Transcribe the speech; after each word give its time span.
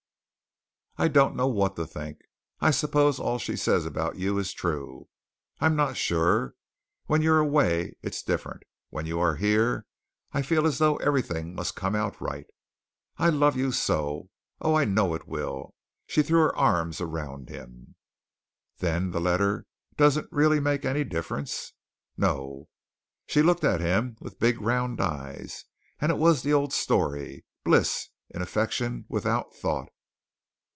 "I 0.97 1.07
don't 1.07 1.35
know 1.35 1.47
what 1.47 1.75
to 1.77 1.87
think. 1.87 2.19
I 2.59 2.69
suppose 2.69 3.17
all 3.17 3.39
she 3.39 3.55
says 3.55 3.87
about 3.87 4.17
you 4.17 4.37
is 4.37 4.53
true. 4.53 5.07
I'm 5.59 5.75
not 5.75 5.97
sure. 5.97 6.53
When 7.07 7.23
you're 7.23 7.39
away, 7.39 7.95
it's 8.03 8.21
different. 8.21 8.61
When 8.91 9.07
you 9.07 9.19
are 9.19 9.37
here, 9.37 9.87
I 10.31 10.43
feel 10.43 10.67
as 10.67 10.77
though 10.77 10.97
everything 10.97 11.55
must 11.55 11.75
come 11.75 11.95
out 11.95 12.21
right. 12.21 12.45
I 13.17 13.29
love 13.29 13.57
you 13.57 13.71
so. 13.71 14.29
Oh, 14.59 14.75
I 14.75 14.85
know 14.85 15.15
it 15.15 15.27
will!" 15.27 15.73
She 16.05 16.21
threw 16.21 16.39
her 16.41 16.55
arms 16.55 17.01
around 17.01 17.49
him. 17.49 17.95
"Then 18.77 19.09
the 19.09 19.21
letter 19.21 19.65
doesn't 19.97 20.31
really 20.31 20.59
make 20.59 20.85
any 20.85 21.03
difference?" 21.03 21.73
"No." 22.15 22.67
She 23.25 23.41
looked 23.41 23.63
at 23.63 23.81
him 23.81 24.17
with 24.19 24.39
big 24.39 24.61
round 24.61 25.01
eyes, 25.01 25.65
and 25.99 26.11
it 26.11 26.19
was 26.19 26.43
the 26.43 26.53
old 26.53 26.73
story, 26.73 27.43
bliss 27.63 28.09
in 28.29 28.43
affection 28.43 29.05
without 29.09 29.55
thought. 29.55 29.89